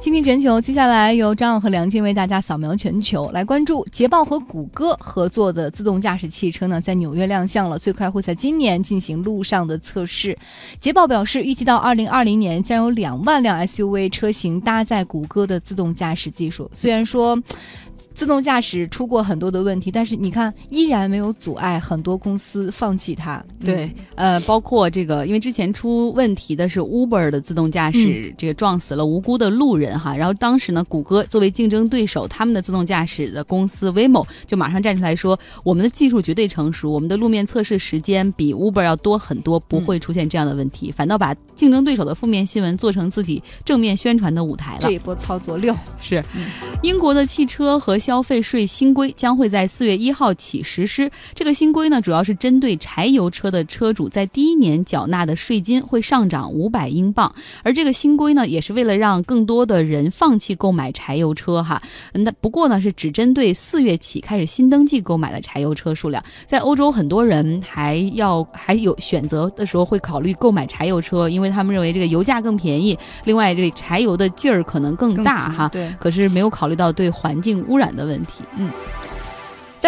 [0.00, 10.38] 倾听全球，接下来由张奥和梁静为大家扫描全球，来关注捷豹和谷歌合作的自动驾驶汽车呢，在纽约亮相了，最快会在今年进行路上的测试。
[10.80, 16.70] 捷豹表示，预计到二零二零年将有两万辆 SUV 车型搭载谷歌的自动驾驶技术。
[16.72, 17.36] 虽然说。
[18.18, 23.40] 自动驾驶出过很多的问题，但是你看，依然没有阻碍很多公司放弃它。
[23.64, 30.16] 对，呃，包括这个，因为之前出问题的是 Uber 的自动驾驶，这个撞死了无辜的路人哈。
[30.16, 44.80] 然后当时呢，谷歌作为竞争对手，他们的自动驾驶的公司 Waymo 就马上站出来说，我们的技术绝对成熟，我们的路面测试时间比 Uber 要多很多，不会出现这样的问题，反倒把竞争对手的负面新闻做成自己正面宣传的舞台了。
[44.80, 46.20] 这一波操作六是
[46.82, 47.96] 英国的汽车和。
[48.08, 51.10] 消费税新规将会在四月一号起实施。
[51.34, 57.30] 这个新规呢，主要是针对柴油车的车主在第一年缴纳的税金会上涨五百英镑。
[57.62, 61.82] 而这个新规呢，也是为了让更多的人放弃购买柴油车哈。
[62.14, 66.24] 那不过呢，是只针对四月起开始新登记购买的柴油车数量。
[66.46, 75.68] 在欧洲，很多人还要还有选择的时候会考虑购买柴油车，因为他们认为这个油价更便宜，另外这柴油的劲儿可能更大哈。
[75.68, 77.87] 对，可是没有考虑到对环境污染。
[77.94, 78.72] 的问题，嗯。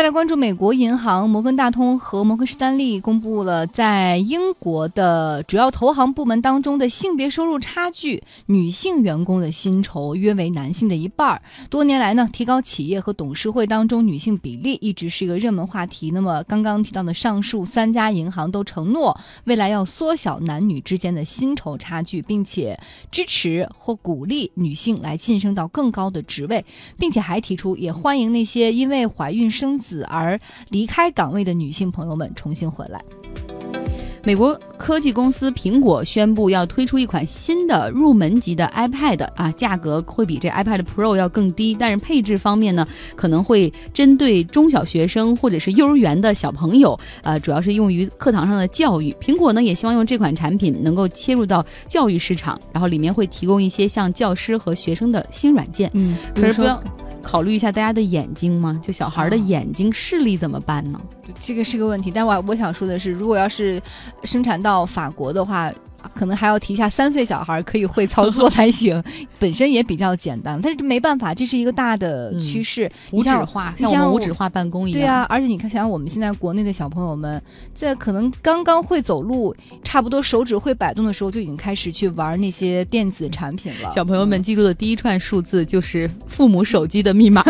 [0.01, 11.43] 再来关注美国银行摩根大通和摩根士丹利公布了在英国的主要投行部门当中的性别收入差距，女性员工的薪酬约为男性的一半儿。
[11.69, 16.11] 多年来呢，提高企业和董事会当中女性比例一直是一个热门话题。
[16.13, 26.65] 那么刚刚提到的上述三家银行都承诺未来要缩小男女之间的薪酬差距，并且支持或鼓励女性来晋升到更高的职位，
[26.99, 30.39] 并且还提出也欢迎那些因为怀孕生子而
[30.71, 33.01] 离开岗位的女性朋友们重新回来。
[34.23, 49.11] 美国科技公司苹果宣布要推出一款新的入门级的 iPad 啊，价格会比这 iPad Pro 要更低，但是配置方面呢，可能会针对中小学生或者是幼儿园的小朋友，呃，主要是用于课堂上的教育。
[49.23, 55.91] 苹果呢也希望用这款产品能够切入到教育市场，然后里面会提供一些像教师和学生的新软件。
[55.95, 56.79] 嗯，可是不要。
[57.23, 58.81] 考虑一下大家的眼睛吗？
[58.83, 61.01] 就小孩的眼睛视力怎么办呢？
[61.43, 62.11] 这个是个问题。
[62.11, 63.81] 但我我想说的是，如果要是
[64.25, 65.73] 生产到法国的话。
[66.15, 69.03] 可能还要提一下，三岁小孩可以会操作才行，
[69.39, 75.01] 本身也比较简单，但是没办法，这是一个大的趋势，无纸化，像无纸化办公一样。
[75.01, 77.43] 对啊，而且你看，想想我们现在国内的小朋友们，
[77.75, 83.91] 在可能刚刚会走路，差不多手指会摆动的时候，就已经开始去玩那些电子产品了。
[83.93, 87.45] 小朋友们记住的第一串数字就是父母手机的密码。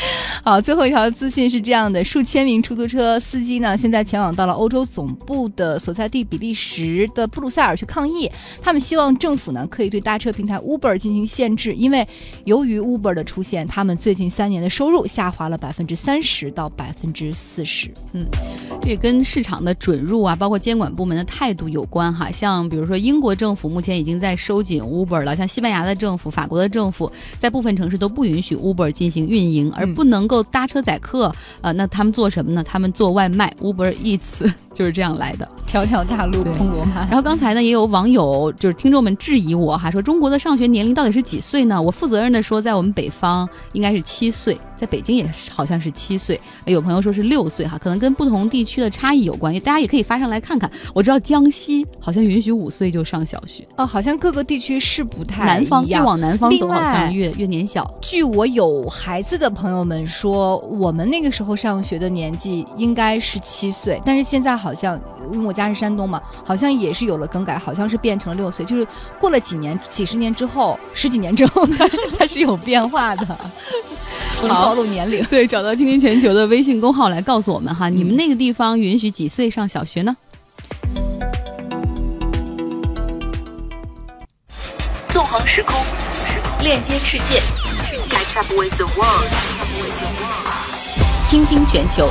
[0.42, 8.30] 好，最后一条资讯是这样的：数千名出租车司机呢，现在前往到了欧洲总部的所在地比利时的布鲁塞尔去抗议。
[8.62, 12.06] 他们希望政府呢可以对搭车平台 Uber 进行限制，因为
[12.44, 17.90] 由于 Uber 的出现，他们最近三年的收入下滑了百分之三十到百分之四十。
[18.14, 18.26] 嗯，
[18.80, 22.30] 这跟市场的准入啊，包括监管部门的态度有关哈。
[22.30, 32.62] 像比如说英国政府目前已经在收紧 Uber 了，像西班牙的政府、法国的政府在部分城市都不允许 Uber 进行运营，而不能够搭车载客，呃，那他们做什么呢？
[32.64, 35.48] 他们做外卖，Uber Eats 就是这样来的。
[35.66, 37.06] 条条大路通罗马。
[37.06, 41.80] 然后刚才呢，也有网友就是听众们质疑我哈，说中国的上学年龄到底是几岁呢？
[41.80, 46.40] 我负责任的说，在我们北方应该是七岁，在北京也好像是七岁。
[46.64, 49.60] 有朋友说是六岁哈，可能跟不同地区的差异有关系。
[49.60, 50.70] 大家也可以发上来看看。
[50.92, 57.88] 我知道江西好像允许五岁就上小学哦，好像各个地区是不太南方越往南方走，好像越越年小。
[58.02, 65.00] 据我有孩子的朋友们说，我们那个时候上学的年纪应该是七岁，但是现在好像
[65.32, 65.70] 因为我家。
[65.70, 68.84] 是山东嘛，好像也是有了更改，好像是变成了六岁，就是
[69.20, 73.24] 过了几年、几十年之后，十几年之后， 它它是有变化的。
[74.40, 75.24] 不能暴露年龄。
[75.26, 80.16] 对，找到倾听全球的微信公号来告诉我们哈，你们那个地方允许几岁上小学呢？
[85.06, 85.76] 纵横时空
[86.26, 87.40] 时空，链接世界，
[91.24, 92.10] 倾听全球。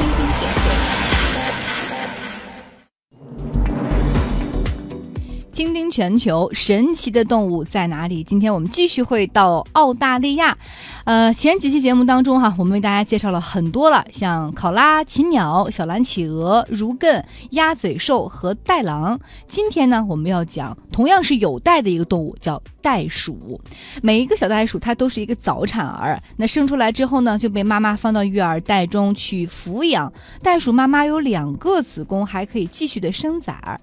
[5.60, 8.24] 倾听全球，神奇的动物在哪里？
[8.24, 10.58] 今天我们继续会到澳大利亚。
[11.04, 19.20] 呃，前几期节目当中哈，我们为大家介绍了很多了，像考拉、禽鸟、小蓝企鹅、如艮、鸭嘴兽和袋狼。
[19.50, 23.60] 今天呢，我们要讲同样是有袋的一个动物，叫袋鼠。
[24.02, 30.14] 每一个小袋鼠它都是一个早产儿，那生出来之后呢，就被妈妈放到育儿袋中去抚养。
[30.42, 33.82] 袋鼠妈妈有两个子宫，还可以继续的生崽儿。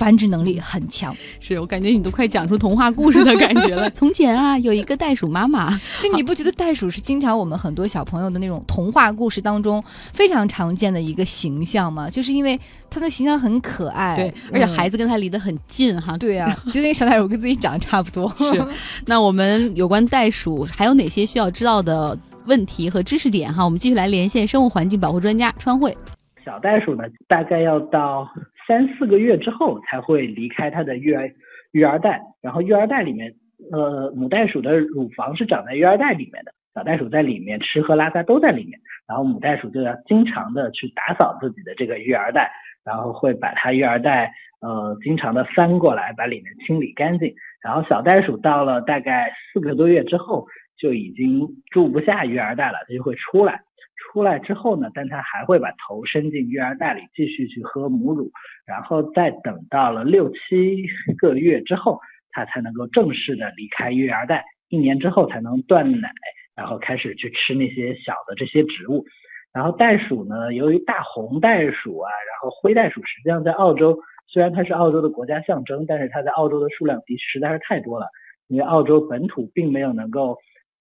[0.00, 1.14] 繁殖能力很强。
[1.40, 3.88] 是我感觉你都快讲出童话故事的感觉了。
[3.92, 12.08] 从前啊，有一个袋鼠妈妈， 就你不觉得袋鼠是经常我们很多小朋友的那种童话故事当中非常常见的一个形象吗？
[12.08, 12.58] 就是因为
[12.88, 16.16] 它的形象很可爱，对，而且孩子跟它离得很近哈。
[16.16, 18.26] 对呀，觉得那个小袋鼠跟自己长得差不多。
[18.40, 18.66] 是，
[19.04, 22.18] 那我们有关袋鼠还有哪些需要知道的？
[22.46, 25.94] 问题和知识点哈，我们继续来连线生物环境保护专家川慧。
[26.42, 28.26] 小袋鼠呢，大概要到
[28.70, 31.28] 三四个月之后才会离开它的育儿
[31.72, 33.34] 育儿袋，然后育儿袋里面，
[33.72, 38.78] 呃，母袋鼠的乳房是长在育儿袋里面的，小袋鼠在里面吃喝拉撒都在里面，
[39.08, 42.52] 然后母袋鼠就要经常的去打扫自己的这个育儿袋，
[42.84, 47.34] 然后会把它育儿袋呃经常的翻过来，把里面清理干净，
[47.64, 50.46] 然后小袋鼠到了大概四个多月之后。
[50.80, 53.60] 就已经住不下育儿袋了，它就会出来。
[54.00, 58.30] 出来之后呢，但它还会把头伸进育儿袋里，继续去喝母乳。
[58.66, 60.86] 然后再等到了六七
[61.18, 62.00] 个月之后，
[62.30, 64.44] 它才能够正式的离开育儿袋。
[64.68, 66.10] 一年之后才能断奶，
[66.56, 69.04] 然后开始去吃那些小的这些植物。
[69.52, 73.98] 然后袋鼠呢，由于大红袋鼠啊，然后灰袋鼠，实际上在澳洲，
[74.28, 78.06] 虽然它是澳洲的国家象征，但是它在澳洲的数量的实在是太多了，
[78.48, 80.38] 因为澳洲本土并没有能够。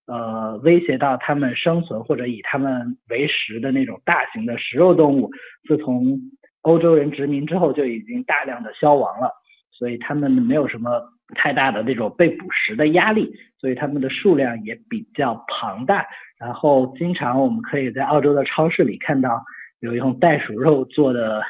[0.10, 5.30] 呃，威胁到它们生存或者以它们为食的那种大型的食肉动物，
[5.68, 6.20] 自从
[6.64, 9.32] 欧洲人殖民之后就已经大量的消亡了，
[9.72, 11.00] 所以它们没有什么
[11.36, 16.04] 太大的那种被捕食的压力，所以它们的数量也比较庞大。
[16.40, 19.44] 然后经常我们可以在澳洲的超市里看到
[19.80, 21.44] 有用袋鼠肉做的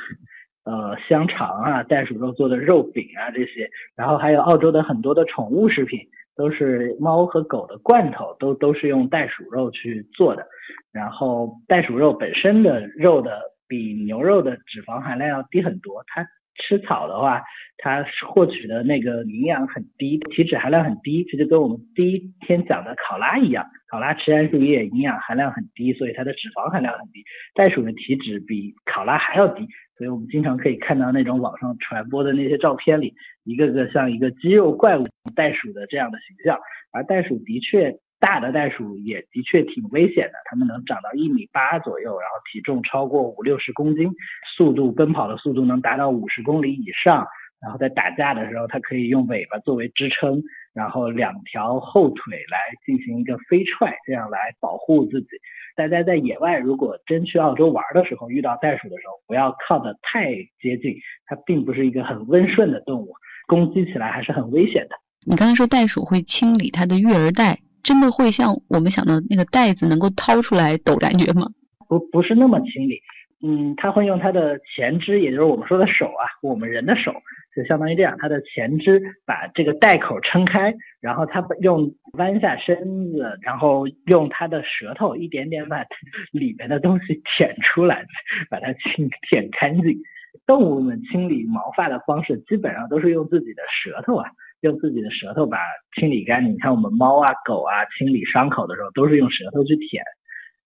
[0.65, 6.01] 呃香肠啊，袋鼠肉做的肉饼啊这些，然后还有澳洲的很多的宠物食品。
[6.39, 10.47] 都是猫和狗的罐头，都都是用袋鼠肉去做的。
[10.93, 16.01] 然后袋鼠肉本身的肉的比牛肉的脂肪含量要低很多。
[16.07, 16.25] 它
[16.55, 17.43] 吃草的话，
[17.77, 21.25] 它获取的那个营养很低，体脂含量很低。
[21.25, 27.21] 这就跟我们第一天讲的考拉一样，考拉吃桉树叶，营养含量很低，所以它的脂肪含量很低。
[27.53, 29.67] 袋鼠的体脂比考拉还要低。
[29.99, 33.13] 所以我们经常可以看到那种网上传播的那些照片里，
[33.43, 35.05] 一个个像一个肌肉怪物
[35.35, 36.57] 袋鼠的这样的形象。
[36.93, 44.09] 而袋鼠的确，大的袋鼠也的确挺危险的，它们能长到一米八左右，然后体重超过五六十公斤，
[44.55, 47.27] 速度奔跑的速度能达到五十公里以上。
[47.61, 50.41] 然后在打架的时候，它可以用尾巴作为支撑，
[50.73, 55.27] 然后两条后腿来进行一个飞踹，这样来保护自己。
[55.75, 60.95] 大家在野外如果真去澳洲玩的时候，遇到袋鼠的时候，不要靠得太接近，
[61.25, 63.13] 它并不是一个很温顺的动物，
[63.47, 64.95] 攻击起来还是很危险的。
[65.25, 71.47] 你刚才说袋鼠会清理它的育儿袋，真的会像我们想的那个袋子能够掏出来抖感觉吗？
[71.87, 72.99] 不，不是那么清理。
[73.41, 77.13] 嗯，它会用它的前肢，也就是我们说的手啊，我们人的手，
[77.55, 82.75] 就相当于这样，它的前肢把这个袋口撑开，然后它用弯下身
[83.11, 85.85] 子，然后用它的舌头一点点把
[86.33, 88.05] 里面的东西舔出来，
[88.49, 89.97] 把它清舔干净。
[90.45, 94.29] 动物们清理毛发的方式基本上都是用自己的舌头啊，
[94.61, 95.57] 用自己的舌头把
[95.95, 96.53] 清理干净。
[96.53, 100.03] 你看我们猫啊、狗啊清理伤口的时候，都是用舌头去舔。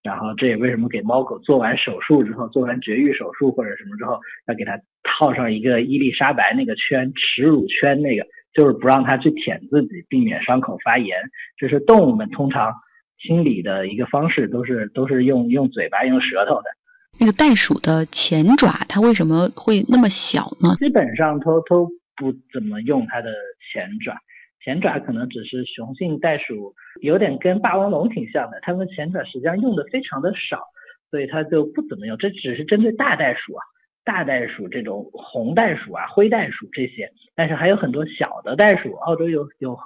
[0.04, 11.18] 然后这也为什么给猫狗做完手术之后，做完绝育手术或者什么之后，要给它套上一个伊丽莎白那个圈，耻辱圈那个，就是不让它去舔自己，避免伤口发炎。
[11.58, 12.74] 这是动物们通常
[13.18, 16.66] 清理的一个方式，都是都是用用嘴巴、用舌头的。
[17.18, 20.76] 那个袋鼠的前爪，它为什么会那么小呢？
[20.80, 21.86] 基本上都都
[22.18, 23.30] 不怎么用它的
[23.72, 24.14] 前爪。
[24.64, 30.64] 前爪可能只是雄性袋鼠有点跟霸王龙挺像的，它们前爪实际上用的非常的少，
[31.12, 32.18] 所以它就不怎么用。
[32.18, 33.62] 这只是针对大袋鼠啊，
[34.06, 39.78] 大袋鼠这种红袋鼠啊、灰袋鼠这些，但是还有很多小的袋鼠，澳洲有有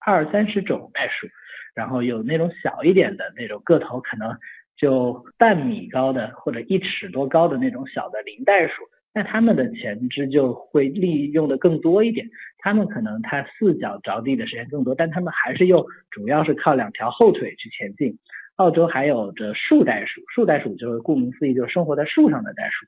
[0.00, 1.28] 二三十种袋鼠，
[1.74, 4.36] 然后有那种小一点的那种个头可能
[4.76, 8.82] 就半米高的或者一尺多高的那种小的林袋鼠。
[9.14, 12.26] 那它们的前肢就会利用的更多一点，
[12.58, 18.18] 它们可能它四脚着地的时间更多，但它们还是用主要是靠两条后腿去前进。
[18.56, 22.86] 澳洲还有着树袋鼠，树袋鼠就是顾名思义，就是生活在树上的袋鼠，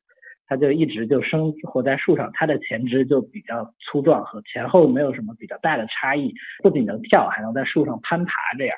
[0.48, 8.76] 它就一直就生活在树上，它的前肢就比较粗壮，和前后没有什么比较大的差异，不仅能跳，还能在树上攀爬这样。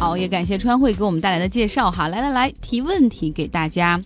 [0.00, 4.00] 好，也感谢川慧给我们带来的介绍哈，来来来，提问题给大家。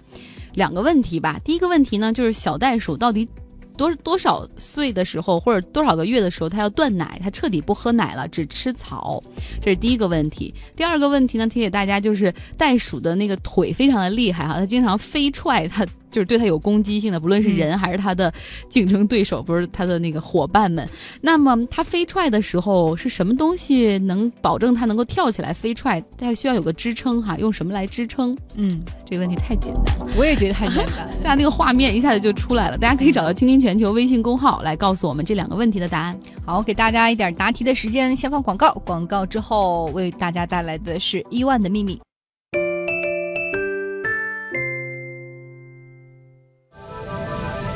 [0.54, 1.40] 两个问题吧。
[1.45, 3.28] 第一个问题呢，就是小袋鼠到底
[3.76, 9.23] 多多少岁的时候，或者多少个月的时候，它要断奶，它彻底不喝奶了，只吃草，
[9.61, 10.54] 这是第一个问题。
[10.76, 18.32] 第二个问题呢，提给大家，就是袋鼠的那个腿非常的厉害哈，它经常飞踹它就是对他有攻击性的，不论是人还是他的
[18.68, 20.86] 竞争对手，不是他的那个伙伴们。
[21.20, 26.02] 那么他飞踹的时候是什么东西能保证他能够跳起来飞踹？
[26.18, 28.36] 他需要有个支撑哈，用什么来支撑？
[28.56, 28.68] 嗯，
[29.08, 31.08] 这个问题太简单，我也觉得太简单。
[31.22, 36.18] 大家那个画面一下子就出来了，大家可以找到“倾听全球”微信公号来告诉我们这两个问题的答案。
[36.44, 42.00] 好，给大家一点答题的时间，先放广告，广告之后为大家带来的是伊万的秘密。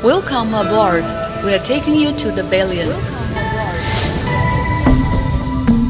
[0.05, 1.05] Welcome aboard.
[1.43, 3.11] We are taking you to the billions.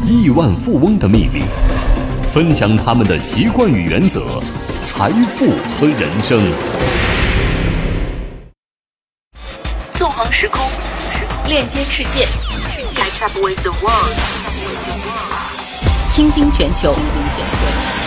[0.04, 1.42] 亿万富翁的秘密，
[2.32, 4.40] 分享他们的习惯与原则，
[4.86, 6.40] 财富和人生。
[9.94, 10.60] 纵横时空，
[11.48, 12.28] 链接世界
[12.94, 14.14] ，Catch up with the world。
[16.12, 16.94] 倾听全球。
[16.94, 18.03] 我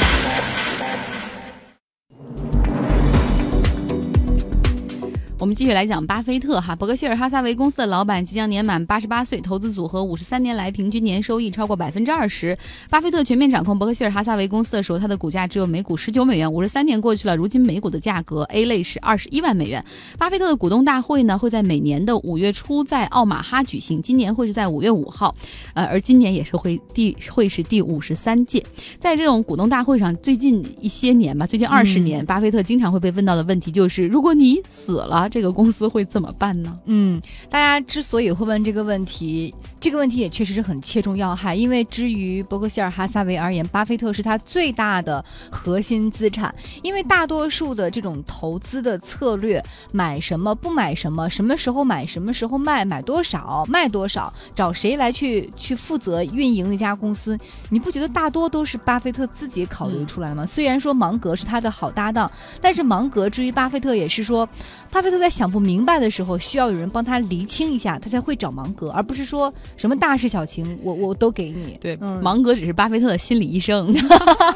[5.47, 12.55] 们继续来讲巴菲特哈，伯克希尔哈撒韦公司的老板即将年满八十八岁，投资组合五十三年来平均年收益超过百分之二十。
[12.89, 16.51] 巴菲特全面掌控伯克希尔哈撒韦公司的时候，他的股价只有每股十九美元。
[16.51, 19.83] 五十三年过去了，如今每股的价格 A 类是二十一万美元。
[20.17, 25.33] 巴菲特的股东大会呢会在每年的五月初在奥马哈举行，今年会是在五月五号，
[25.73, 28.61] 呃，而今年也是会第会是第五十三届。
[28.99, 35.29] 在这种股东大会上，最近一些年吧，最近二十年，巴菲特经常会被问到的问题就是：如果你死了。
[35.37, 36.75] 这个公司会怎么办呢？
[36.85, 41.53] 嗯，大家之所以会问这个问题，这个问题也确实是很切中要害。
[41.53, 46.53] 因为至于伯克希尔哈撒韦而言，巴菲特是他最大的核心资产。
[46.81, 57.37] 因为大多数的这种投资的策略，买什么不买什么，什么时候买，什么时候卖，买多少卖多少，找谁来去去负责运营一家公司，
[57.69, 60.43] 你不觉得大多都是巴菲特自己考虑出来的吗？
[60.47, 64.49] 虽然说芒格是他的好搭档，但是芒格至于巴菲特也是说，
[64.91, 65.17] 巴菲特。
[65.17, 71.77] 在想不明白的时候，需要有人帮他厘清一下，他才会找芒格，而不是说什么大事小情，我我都给你。
[71.81, 73.93] 对，芒格只是巴菲特的心理医生，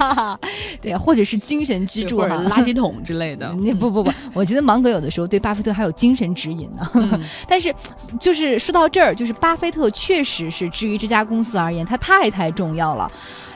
[0.82, 3.52] 对，或者是精神支柱、垃圾桶之类的。
[3.62, 7.20] 那不不不，我觉得芒格有的时候对巴菲特还有精神指引呢。
[7.48, 7.74] 但是，
[8.20, 13.12] 就是说到这儿，就是巴菲特确实是，至于这家公司而言，他太太重要了。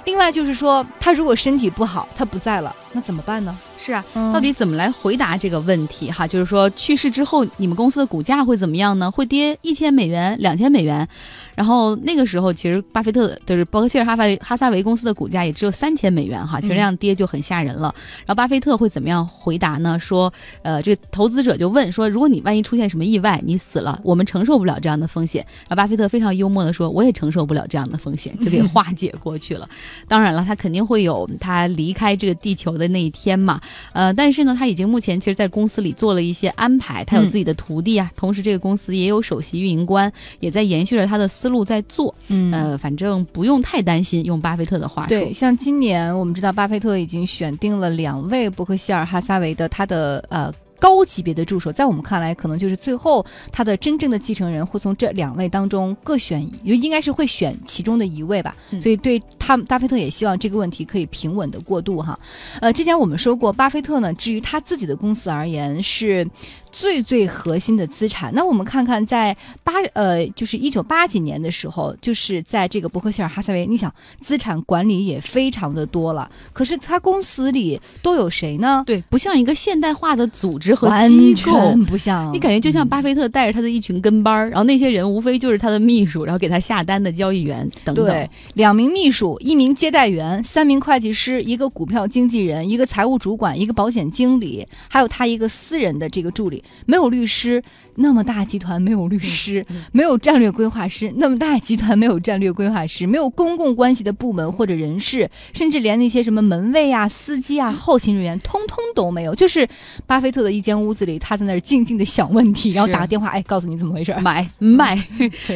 [0.05, 3.57] 另外就是说，他如果身体不好，他不在了，那怎么办呢？
[3.77, 6.09] 是啊，到底怎么来回答这个问题？
[6.09, 9.09] 哈，就是说去世之后，你们公司的股价会怎么样呢？
[9.11, 11.07] 会跌一千美元、两千美元？
[11.55, 17.93] 然后那个时候，其实巴菲特就是伯克希尔哈撒哈撒韦公司的股价也只有三千美元哈，其实这样跌就很吓人了。
[18.19, 19.97] 然后巴菲特会怎么样回答呢？
[19.97, 20.31] 说，
[20.63, 25.45] 呃，这个投资者就问说，如果你万一出现什么意外，你死了，我们承受不了这样的风险。
[25.61, 29.69] 然后巴菲特非常幽默的说，我也承受不了这样的风险，就给化解过去了。
[30.09, 33.61] 当然了，他肯定会有他离开这个地球的那一天嘛。
[33.93, 41.25] 呃，但是呢，他已经目前其实，在公司里做了一些安排，他有自己的徒弟啊，同时这个公司也有首席运营官，也在延续着他的。
[41.45, 44.25] 思路在做，嗯，呃，反正不用太担心。
[44.25, 50.51] 用巴菲特的话说，对，像今年我们知道，巴菲特已经选定了两位伯克希尔哈撒韦的他的呃。
[50.77, 58.53] 高级别的助手，在我们看来，可能就是最后他的真正的继承人会从这两位当中各选，就应该是会选其中的一位吧。
[58.81, 62.19] 所以，对他巴菲特也希望这个问题可以平稳的过渡哈。
[62.59, 66.27] 呃，之前我们说过，巴菲特呢，至于他自己的公司而言，是
[66.77, 68.31] 最最核心的资产。
[68.35, 73.91] 那我们看看，在八呃，就是一九八几年的时候，就是在这个伯克希尔哈撒韦，你想
[74.21, 78.83] 资产管理也非常的多了，可是他公司里都有谁呢？
[78.85, 80.75] 对，不像一个现代化的组织。
[80.81, 88.05] 完全不像，你感觉就像巴菲特带着他的一群跟班儿，然后那些人无非就是他的秘书，然后给他下单的交易员等等。
[88.05, 97.63] 对，两名秘书，一名接待员，三名会计师，一个股票经纪人，一个财务主管，一个保险经理，还有他一个私人的这个助理，没有律师。
[97.97, 109.33] 那么大集团没有律师，没有战略规划师；那么大集团没有战略规划师，没有公共关系的部门或者人事，甚至连那些什么门卫啊、司机啊、后勤人员，通通都没有。
[109.33, 109.65] 就是
[110.05, 115.01] 巴菲特的一间屋子里，他在那儿静静的想问题，然后打个电话，哎，告诉你怎么回事，买卖。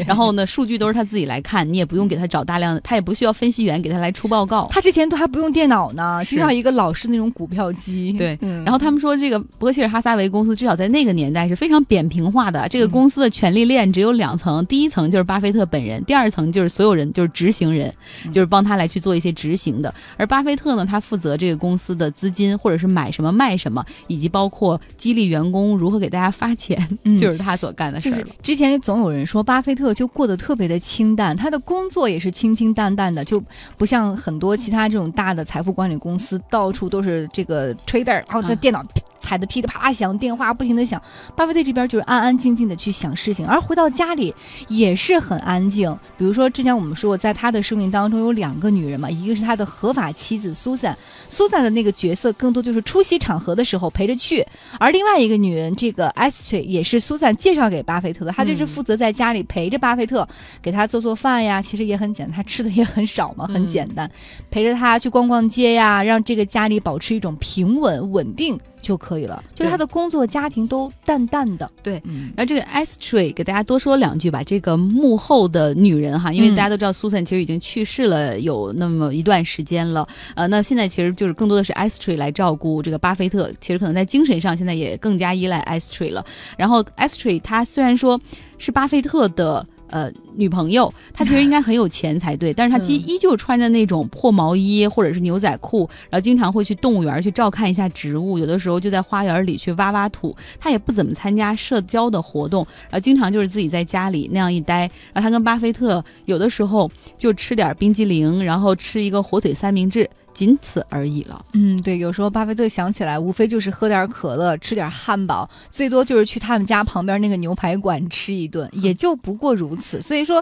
[0.07, 4.65] 然后呢，数据都是他自己来看，你也不用给他找大量的，他也不需要分析员给他来出报告。
[4.71, 8.13] 他之前都还不用电脑呢，就像一个老式那种股票机。
[8.13, 12.29] 对，然后他们说这个伯克希尔哈撒韦公司至少在那个年代是非常扁平。
[12.29, 17.91] 化的这个公司的权力链只有两层，第一层就是巴菲特本人，第二层就是所有人，就是执行人，
[18.31, 19.91] 就是帮他来去做一些执行的。
[20.15, 26.77] 而巴菲特呢，他负责这个公司的资金，或者是买什么卖什么，以及包括激励员工如何给大家发钱，
[27.17, 28.23] 就是他所干的事儿。
[28.43, 33.41] 之前总有人说巴菲特就过得特别的清淡，他的工作也是清清淡淡的，就
[33.75, 38.83] 不像很多其他这种大的财富管理公司，到处都是这个 trader，然后在电脑。
[39.29, 40.99] 踩得噼里啪啦响，电话不停的响。
[41.35, 44.33] 巴菲特这边就是安安静静的去想事情，而回到家里
[44.67, 45.95] 也是很安静。
[46.17, 50.97] 比如说之前我们说过，在他的生命当中有两个女人嘛，一个是他的合法妻子苏珊，
[51.29, 54.43] 苏珊的那个角色更多就是出席场合的时候陪着去，
[54.79, 60.27] 而另外一个女人这个 Esther 也是苏珊介绍给巴菲特的，她就是负责在家里陪着巴菲特，
[60.59, 64.09] 给他做做饭呀，其实也很简单，他吃的也很少嘛，很简单，
[64.49, 71.69] 陪着他去逛逛街呀，让这个家里保持一种平稳稳定就可以了，就是他的工作家庭都淡淡的。
[71.83, 86.25] 对，嗯然后这个 Astray 给大家多说两句吧，这个幕后的女人哈，因为嗯大家都知道 Susan 其实已经去世了有那么一段时间了，呃，那现在其实就是更多的是 Astray 来照顾这个巴菲特，其实可能在精神上现在也更加依赖 Astray 了。
[86.57, 88.19] 然后 Astray 她虽然说
[88.57, 89.65] 是巴菲特的。
[89.89, 100.35] 呃，女朋友，她其实应该很有钱才对， 但是她依嗯依旧穿着那种破毛衣或者是牛仔裤，然后经常会去动物园去照看一下植物，有的时候就在花园里去挖挖土。
[100.59, 104.81] 她也不怎么参加社交的活动，然后经常就是自己在家里那样一待。
[105.13, 111.45] 然后她跟巴菲特有的时候就吃点冰激凌，然后吃一个火腿三明治，仅此而已了。
[111.51, 120.01] 嗯，对，有时候巴菲特想起来，无非就是喝点可乐，吃点汉堡，最多就是去他们家旁边那个牛排馆吃一顿，也就不过如此。
[120.01, 120.41] 所以说。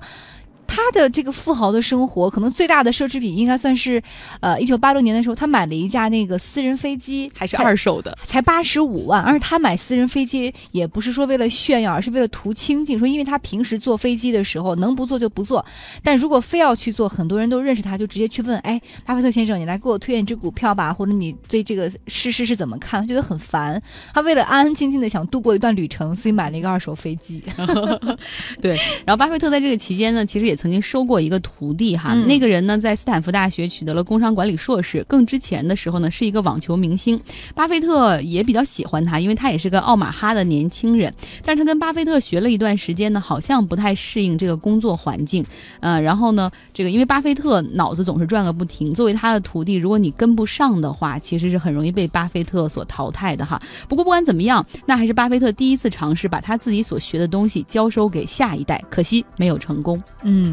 [0.67, 4.01] 他的这个富豪的生活，可能最大的奢侈品应该算是，
[4.41, 12.99] 呃，一九八六年的时候，他买了一架那个私人飞机，还是二手的，才八十五万，而且他买私人飞机也不是说为了炫耀，而是为了图清静。
[12.99, 15.65] 说因为他平时坐飞机的时候能不坐就不坐，
[16.03, 23.01] 但如果非要去坐，很多人都认识他，就直接去问，哎，巴菲特先生，你来给我推荐一只股票吧，或者你对这个事实是怎么看？
[23.01, 23.81] 他觉得很烦。
[24.13, 27.41] 他为了安安静静的想度过一段旅程，所以买了一个二手飞机。
[28.61, 37.17] 对，然后巴菲特在这个期间呢，其实也曾经收过一个徒弟哈，嗯那个人呢在斯坦福大学取得了工商管理硕士，更之前的时候呢是一个网球明星，
[37.53, 41.13] 巴菲特也比较喜欢他，因为他也是个奥马哈的年轻人，
[41.45, 45.45] 但是他跟巴菲特学了一段时间呢，好像不太适应这个工作环境，
[45.79, 53.61] 呃，然后呢，这个因为巴菲特脑子总是转个不停，作为他的徒弟，如果你跟不上的话，其实是很容易被巴菲特所淘汰的哈。
[53.89, 60.01] 不过不管怎么样，那还是巴菲特第一次尝试把他自己所学的东西交收给下一代，可惜没有成功。
[60.23, 60.46] 嗯。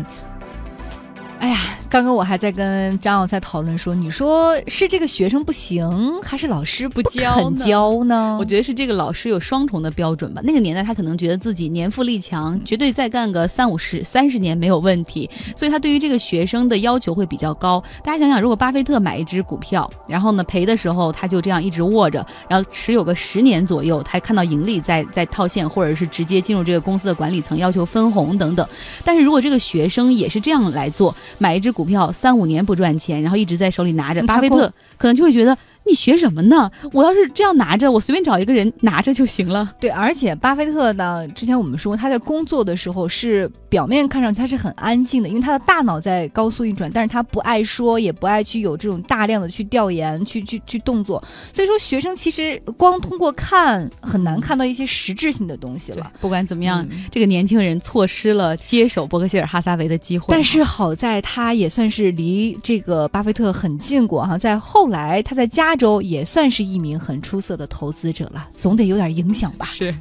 [1.41, 1.59] 哎呀，
[1.95, 5.89] 刚刚我还在跟张奥在讨论说，你说是这个学生不行，
[6.25, 8.37] 还是老师不教呢教呢？
[8.37, 10.43] 我觉得是这个老师有双重的标准吧。
[10.43, 17.81] 那个年代他可能觉得自己年富力强，绝对再干个三五十、三十年没有问题，所以他对于这个学生的要求会比较高。
[18.03, 28.69] 大家想想，如果巴菲特买一只股票，然后呢赔的时候他就这样一直握着，然后持有个十年左右，他看到盈利再再套现，或者是直接进入这个公司的管理层要求分红等等。
[29.05, 36.71] 但是如果这个学生也是这样来做，买一只股票三五年不赚钱，然后一直在手里拿着，巴菲特可能就会觉得你学什么呢？
[36.93, 39.71] 我要是这样拿着，我随便找一个人拿着就行了。
[39.79, 51.23] 对，而且巴菲特呢，之前我们说他在工作的时候是表面看上去他是很安静的，因为他的大脑在高速运转，但是他不爱说，也不爱去有这种大量的去调研、去去去动作。
[51.53, 56.11] 所以说，学生其实光通过看很难看到一些实质性的东西了。
[56.21, 60.27] 不管怎么样，嗯这个年轻人错失了接手伯克希尔哈撒韦的机会。
[60.31, 69.67] 但是好在他也算是离这个巴菲特很近过哈，在后来他在加州也算是一名很出色的投资者了，总得有点影响吧。
[69.73, 69.95] 是。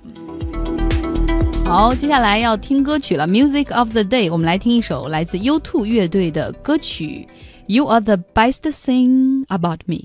[1.66, 7.28] 好，接下来要听歌曲了，Music of the Day，我们来听一首来自 U2 乐队的歌曲
[7.74, 9.96] 《You Are the Best Thing About Me》。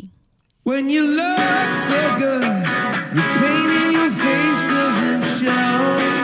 [0.65, 2.43] When you look so good,
[3.13, 6.18] the pain in your face doesn't show.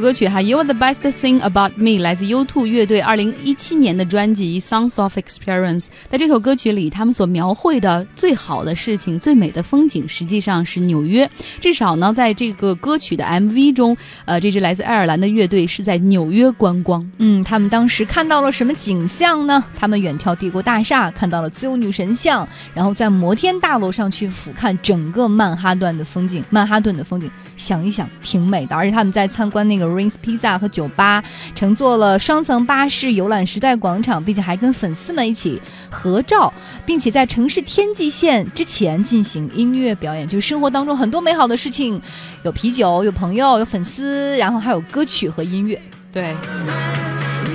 [0.00, 5.84] 歌曲哈，You Are the Best Thing About Me 来自 U2 乐队2017年的专辑《Songs of Experience》。
[6.08, 11.28] 在这首歌曲里，他们所描绘的最好的事情、最美的风景，实际上是纽约。
[11.60, 17.04] 至少呢，在这个歌曲的 MV 中，呃，这支来自爱尔兰的乐队是在纽约观光。
[17.18, 19.64] 嗯，他们当时看到了什么景象呢？
[19.76, 26.44] 他们远眺帝国大厦，看到了自由女神像，然后在摩天大楼上去俯瞰整个曼哈顿的风景。
[26.50, 28.76] 曼哈顿的风景，想一想挺美的。
[28.76, 31.22] 而且他们在参观那个 Rings Pizza 和酒吧，
[31.54, 36.52] 乘坐了双层巴士游览时代广场，并且还跟粉丝们一起合照，
[36.84, 40.26] 并且在城市天际线之前进行音乐表演。
[40.26, 42.00] 就是生活当中很多美好的事情，
[42.44, 45.80] 有啤酒，有朋友，有粉丝，然后还有歌曲和音乐。
[46.12, 46.34] 对。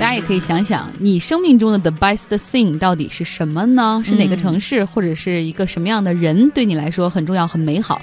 [0.00, 4.02] 家也可以想想，你生命中的 the best thing 到底是什么呢？
[4.04, 8.02] 是哪个城市，或者是一个什么样的人，对你来说很重要、很美好？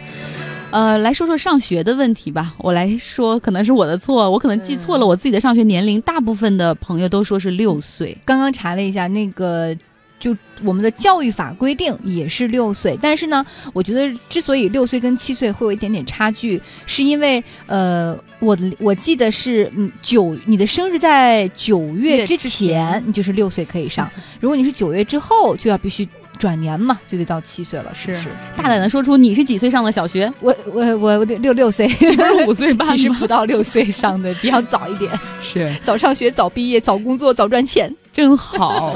[0.72, 2.54] 呃，来说说上学的问题吧。
[2.58, 6.00] 我来说，可能是我的错，我可能记错了我自己的上学年龄。
[6.02, 8.18] 大部分的朋友都说是六岁。
[8.26, 9.76] 刚刚查了一下，那个
[10.20, 24.08] 就我们的教育法规定也是六岁，但是呢，我觉得之所以六岁跟七岁会有一点点差距，是因为呃，我的我记得是嗯九，你的生日在九月之前，你就是六岁可以上；
[24.40, 26.08] 如果你是九月之后，就要必须
[26.42, 28.30] 转年嘛，就得到七岁了，是不是？
[28.58, 30.32] 大胆的说出你是几岁上的小学？
[30.40, 35.12] 我我我六六岁，不是五岁半吗 其实不到六岁上的，比较早一点，
[35.44, 37.96] 是早上学早毕业早工作早赚钱。
[38.12, 38.96] 真好。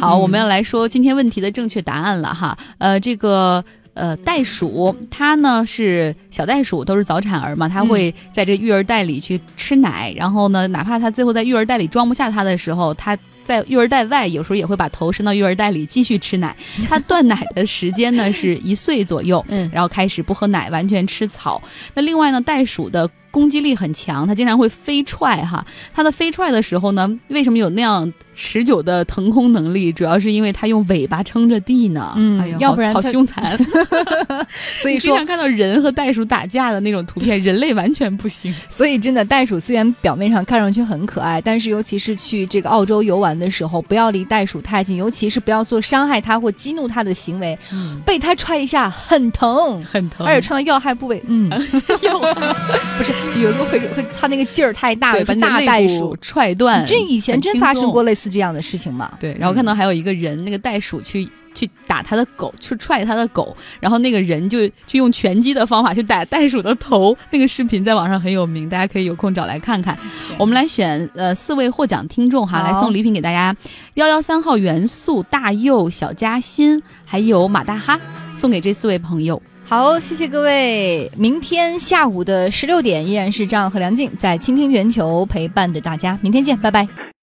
[0.00, 2.58] 好，我们要来说今天问题的正确答案了哈。
[2.78, 3.64] 呃，这个。
[3.98, 16.54] 呃，袋鼠它呢是小袋鼠，都是早产儿嘛，它会在这育儿袋里去吃奶，然后呢，哪怕它最后在育儿袋里装不下它的时候，它在育儿袋外有时候也会把头伸到育儿袋里继续吃奶。
[16.88, 21.60] 它断奶的时间呢是一岁左右，嗯然后开始不喝奶，完全吃草。
[21.94, 25.66] 那另外呢，袋鼠的攻击力很强，它经常会飞踹哈。
[25.92, 29.92] 它的飞踹的时候呢，为什么有那样持久的腾空能力？
[29.92, 32.12] 主要是因为它用尾巴撑着地呢。
[32.14, 33.58] 嗯要不然好凶残。
[34.76, 38.54] 所以说经常看到人和袋鼠打架的那种图片，人类完全不行。
[38.70, 47.58] 所以真的，袋鼠虽然表面上看上去很可爱，但是尤其是去这个澳洲游玩的时候，不要离袋鼠太近，尤其是不要做伤害它或激怒它的行为。
[48.04, 56.16] 被它踹一下很疼，很疼，而且穿到要害部位，嗯，不是有时候会会它那个劲儿太大，对，有时候大把你的肋骨袋鼠。
[56.20, 56.84] 踹断。
[56.86, 59.10] 这以前真发生松过类似这样的事情嘛？
[59.18, 69.96] 对，然后看到还有一个人，那个袋鼠去去打他的狗，去踹他的狗，然后那个人就去用拳击的方法去打袋鼠的头，那个视频在网上很有名，大家可以有空找来看看。
[70.38, 73.56] 我们来选呃四位获奖听众哈，来送礼品给大家，
[73.94, 77.98] 幺幺三号元素、大佑、小嘉欣，还有马大哈，
[78.34, 79.40] 送给这四位朋友。
[79.64, 81.10] 好，谢谢各位。
[81.16, 86.18] 明天下午的十六点，依然是张和梁静在倾听全球陪伴着大家。
[86.22, 87.17] 明天见，拜拜。